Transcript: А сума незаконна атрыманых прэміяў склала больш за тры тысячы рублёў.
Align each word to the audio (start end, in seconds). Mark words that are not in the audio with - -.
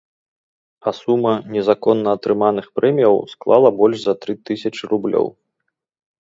А 0.91 0.93
сума 0.99 1.33
незаконна 1.55 2.15
атрыманых 2.17 2.71
прэміяў 2.79 3.15
склала 3.35 3.69
больш 3.83 3.97
за 4.07 4.13
тры 4.25 4.33
тысячы 4.49 4.83
рублёў. 4.95 5.27